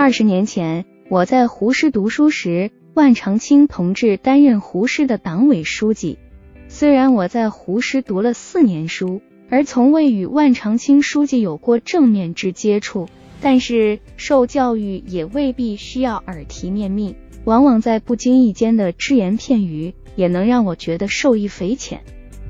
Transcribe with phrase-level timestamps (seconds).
[0.00, 6.16] 二十年前，我在胡师读书时，万长青同志担任胡师的党委书记。
[6.68, 13.10] 虽然我在胡师读了四年书，而从未与万长青书记有过正面之接触，
[13.42, 17.14] 但是受教育也未必需要耳提面命，
[17.44, 22.00] 往往在不经意间的只言片语，也能让我觉得受益匪浅。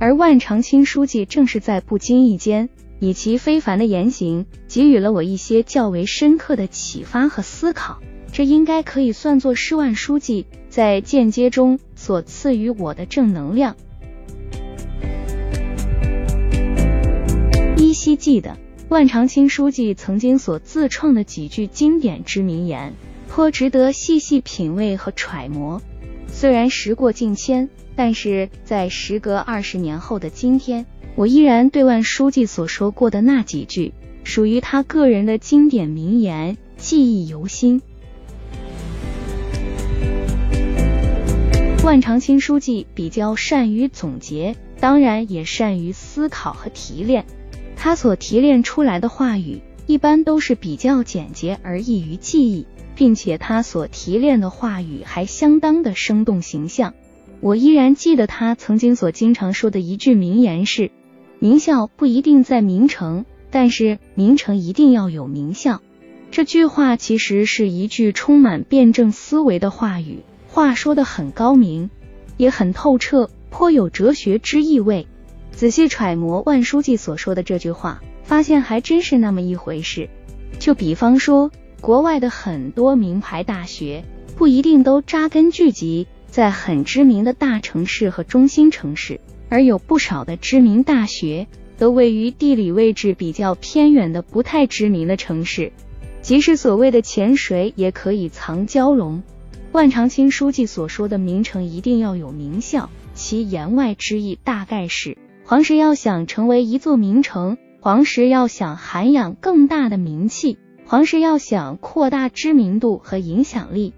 [0.00, 8.00] 而万长青书记正是在不经意间，以其非凡的言行，给予了我一些较为深刻的启发和思考。
[8.32, 13.76] 这应该可以算作是万书记在间接中所赐予我的正能量。
[17.76, 18.56] 依稀记得
[18.88, 22.94] 万长青书记曾经所自创的几句经典之名言，
[23.28, 25.80] 颇值得细细品味和揣摩。
[26.28, 27.68] 虽然时过境迁。
[27.98, 30.84] 但是在时隔二十年后的今天，
[31.16, 37.80] 我依然对万书记所说过的那几句属于他个人的经典名言记忆犹新。
[41.82, 47.24] 万长青书记比较善于总结，当然也善于思考和提炼。
[47.76, 56.92] 他所提炼出来的话语一般都是比较简洁而易于记忆，并且他所提炼的话语还相当的生动形象。
[57.40, 60.90] 我依然记得他曾经所经常说的一句名言是
[61.38, 65.82] ：“名校不一定在名城，但是名城一定要有名校。”
[66.30, 71.90] 这句话其实是一句充满辩证思维的话语，话说的很高明，
[72.36, 75.06] 也很透彻，颇有哲学之意味。
[75.52, 80.10] 仔细揣摩万书记所说的这句话，发现还真是那么一回事。
[80.58, 81.50] 就比方说，
[81.80, 84.04] 国外的很多名牌大学
[84.36, 86.06] 不一定都扎根聚集。
[86.28, 91.46] 在很知名的大城市和中心城市，而有不少的知名大学
[91.78, 95.72] 都位于地理位置比较偏远的不太知名的城市。
[96.22, 99.22] 即使所谓的潜水也可以藏蛟龙。
[99.72, 113.92] 万长青书记所说的名城一定要有名校，其言外之意大概是：黄石要想成为一座名城，黄石要想涵养更大的名气，黄石要想扩大知名度和影响力。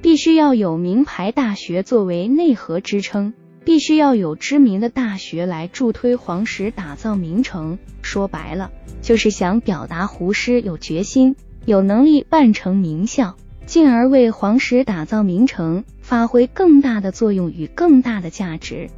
[0.00, 3.34] 必须要有名牌大学作为内核支撑，
[3.64, 7.78] 必须要有知名的大学来助推黄石打造名城。
[8.02, 8.70] 说白了，
[9.02, 13.36] 就是想表达胡师有决心、有能力办成名校，
[13.66, 18.90] 进而为黄石打造名城发挥更大的作用与更大的价值。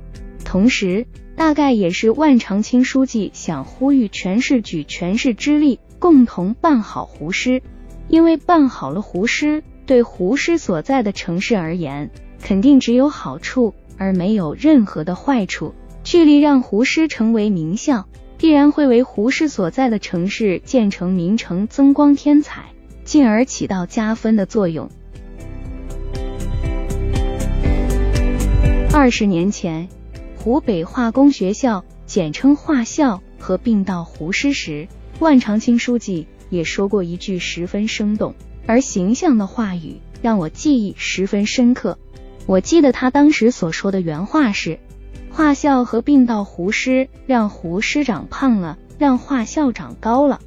[0.44, 1.06] 同时，
[1.36, 7.62] 大概也是万长青书记想呼吁全市举全市之力，共同办好胡师，
[8.08, 9.62] 因为办好了胡师。
[9.86, 12.10] 对胡师所在的城市而言，
[12.42, 15.74] 肯定只有好处，而没有任何的坏处。
[16.04, 18.06] 聚力让胡师成为名校，
[18.38, 22.66] 必然会为胡师所在的城市建成名城增光添彩，
[23.04, 24.88] 进而起到加分的作用。
[28.92, 29.88] 二十年前，
[30.36, 34.86] 湖北化工学校简称化校合并到胡师时，
[35.18, 38.34] 万长青书记也说过一句十分生动。
[38.68, 41.98] 而形象的话语让我记忆十分深刻。
[42.46, 44.78] 我记得他当时所说的原话是
[45.30, 50.40] ：“化校合并到胡师，让胡师长胖了，让化校长高了。”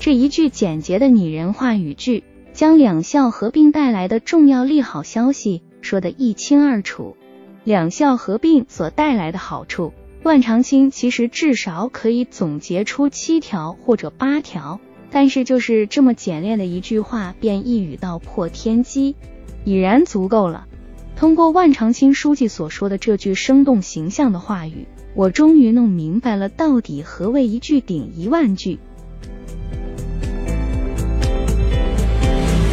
[0.00, 7.16] 这一句简洁的拟人化语句，将两校合并带来的重要利好消息说得一清二楚。
[7.62, 9.94] 两校合并所带来的好处，
[10.24, 14.80] 万长青其实至少可以总结出七条或者八条。
[15.10, 19.14] 但是就是这么简练的一句话，便一语道破天机，
[19.64, 20.66] 已然足够了。
[21.16, 28.78] 通过万长青书记所说的这句生动形象的话语，我终于弄明白了到底何谓一句顶一万句。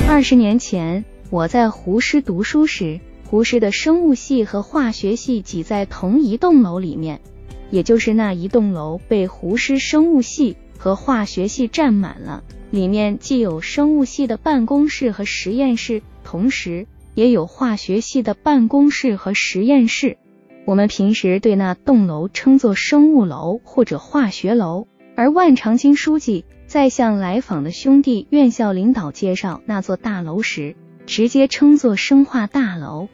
[0.09, 7.21] 二十年前，我在胡师读书时，胡师的生物系和化学系挤在同一栋楼里面，
[7.69, 10.57] 也就是那一栋楼被胡师生物系。
[10.77, 20.17] 和化学系占满了，里面既有生物系的办公室和实验室，同时也有化学系的办公室和实验室。
[20.65, 30.75] 我们平时对那栋楼称作生物楼或者化学楼，而万长青书记在向来访的兄弟院校领导介绍那座大楼时，
[31.05, 33.07] 直接称作生化大楼。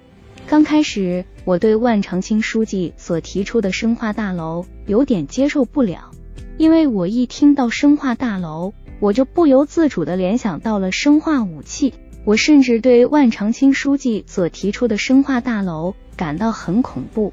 [0.45, 6.11] 刚开始，我对万长青书记所提出的生化大楼有点接受不了。
[6.57, 11.94] 因为我一听到生化大楼，我就不由自主的联想到了生化武器。
[12.27, 17.31] 我甚至对万长青书记所提出的生化大楼感到很恐怖。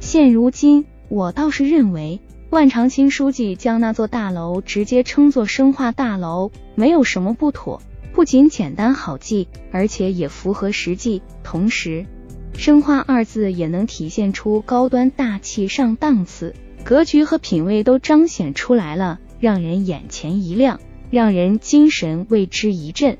[0.00, 2.20] 现如今，我倒是认为
[2.50, 7.80] 万长青书记将那座大楼直接称作生化大楼没有什么不妥。
[8.12, 11.22] 不仅简单好记，而且也符合实际。
[11.42, 12.04] 同时，
[12.52, 16.54] 生化二字也能体现出高端大气上档次，
[16.84, 20.80] 格局和品味都彰显出来了，让人眼前一亮，
[21.10, 23.16] 让人精神为之一振。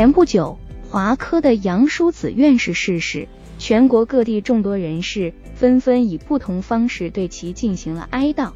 [0.00, 0.58] 前不久，
[0.88, 8.52] 华科的杨叔子院士逝世，全国各地众多人士纷纷以不同方式对其进行了哀悼。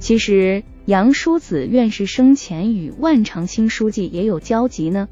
[0.00, 5.06] 其实，杨叔子院士生前与万长青书记也有交集呢。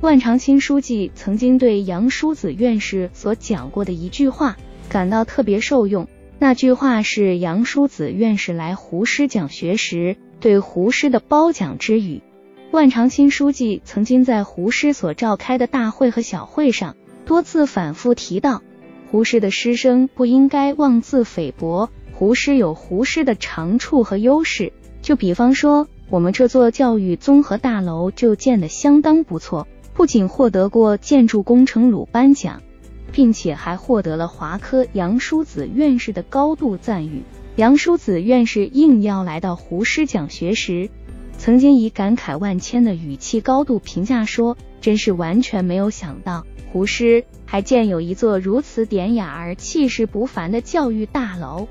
[0.00, 4.56] 万长青书记曾经对杨叔子院士所讲过的一句话
[4.88, 6.08] 感到特别受用，
[6.40, 12.22] 那句话是杨叔子院士来胡师讲学时对胡师的褒奖之语。
[12.70, 18.62] 万长青书记曾经在胡师所召开的大会和小会上多次反复提到，
[19.10, 24.74] 胡师的师生不应该妄自菲薄，胡师有胡师的长处和优势。
[25.00, 32.62] 就比方说，我们这座教育综合大楼就建得相当不错，不仅获得过建筑工程鲁班奖，
[33.12, 37.22] 并且还获得了华科杨叔子院士的高度赞誉。
[37.56, 40.90] 杨叔子院士应邀来到胡师讲学时，
[41.48, 51.66] 曾经以感慨万千的语气高度评价说：“真是完全没有想到，胡师还建有一座如此典雅而气势不凡的教育大楼。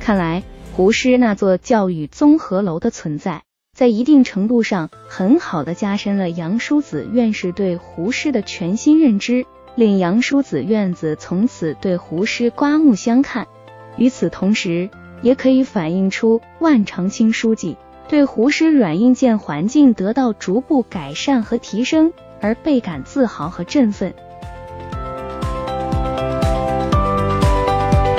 [0.00, 0.42] 看来。”
[0.74, 13.46] 胡师那座教育综合楼的存在，在一定程度上很好的加深了杨叔子院士对胡师的全新认知，令杨叔子院子从此对胡师刮目相看。
[13.96, 14.90] 与此同时，
[15.22, 17.76] 也可以反映出万长青书记
[18.10, 24.12] 对胡师软硬件环境得到逐步改善和提升而倍感自豪和振奋。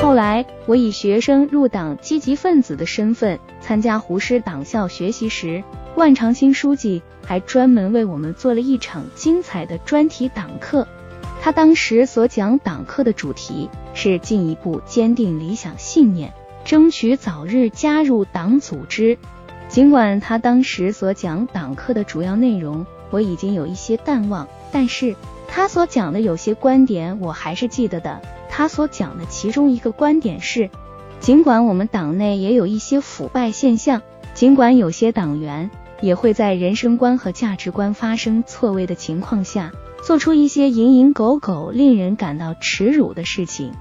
[0.02, 5.62] 后来，我以学生入党积极分子的身份参加胡师党校学习时，
[5.96, 10.88] 万长青书记还专门为我们做了一场精彩的专题党课。
[11.42, 16.32] 他当时所讲党课的主题是进一步坚定理想信念，
[16.64, 19.18] 争取早日加入党组织。
[19.72, 25.16] 尽管他当时所讲党课的主要内容我已经有一些淡忘，但是
[25.48, 28.22] 他所讲的有些观点我还是记得的。
[28.50, 30.70] 他所讲的其中一个观点是，
[31.22, 34.02] 尽管我们党内也有一些腐败现象，
[34.34, 35.72] 尽管有些党员
[36.02, 39.72] 也会在人生观和价值观发生错位的情况下，
[40.06, 43.72] 做出一些蝇营狗苟、令人感到耻辱的事情，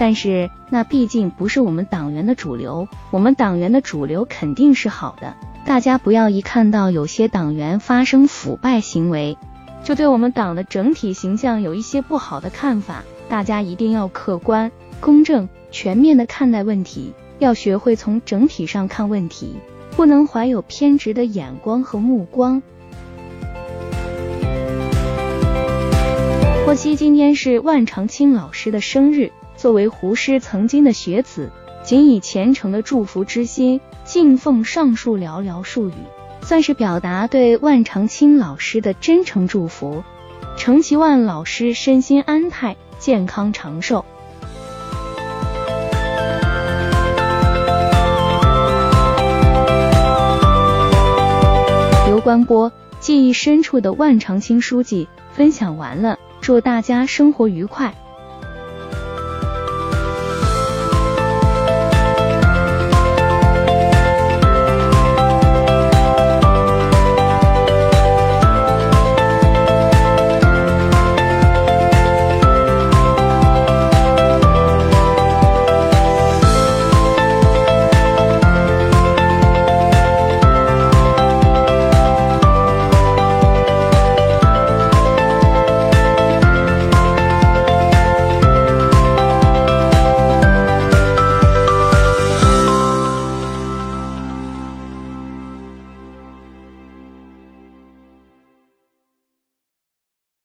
[0.00, 2.88] 但是那毕竟不是我们党员的主流。
[3.10, 5.36] 我们党员的主流肯定是好的，
[5.66, 9.36] 大家不要一看到有些党员发生腐败行为，
[9.84, 13.02] 就对我们党的整体形象有一些不好的看法。
[13.28, 19.54] 大家一定要客观、公正、全面的看待问题，要学会从整体上看问题，
[19.96, 22.62] 不能怀有偏执的眼光和目光。
[26.64, 31.50] 获悉今天是万长青老师的生日，作为胡师曾经的学子，
[31.82, 35.92] 仅以虔诚的祝福之心，敬奉上述寥寥数语，
[36.40, 40.02] 算是表达对万长青老师的真诚祝福。
[40.56, 42.74] 程其万老师身心安泰。
[42.98, 44.04] 健康长寿。
[52.06, 57.94] 刘关波，记忆深处的万长青书记分享完了，祝大家生活愉快。